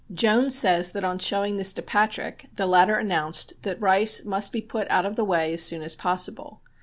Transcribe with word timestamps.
Jones 0.11 0.57
says 0.57 0.93
that 0.93 1.03
on 1.03 1.19
showing 1.19 1.57
this 1.57 1.73
to 1.73 1.83
Patrick 1.83 2.47
the 2.55 2.65
latter 2.65 2.95
announced 2.95 3.61
that 3.61 3.79
Rice 3.79 4.25
must 4.25 4.51
be 4.51 4.59
put 4.59 4.89
out 4.89 5.05
of 5.05 5.15
the 5.15 5.23
way 5.23 5.53
as 5.53 5.61
soon 5.61 5.83
as 5.83 5.95
possible. 5.95 6.61